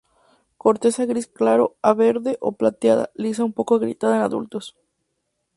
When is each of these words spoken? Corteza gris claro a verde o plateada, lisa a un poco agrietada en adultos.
Corteza 0.63 1.05
gris 1.11 1.25
claro 1.39 1.65
a 1.89 1.91
verde 2.03 2.31
o 2.47 2.49
plateada, 2.59 3.05
lisa 3.21 3.41
a 3.43 3.47
un 3.49 3.53
poco 3.57 3.71
agrietada 3.75 4.15
en 4.15 4.23
adultos. 4.23 4.65